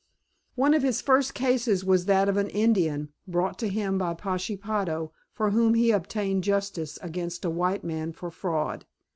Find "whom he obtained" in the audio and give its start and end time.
5.51-6.43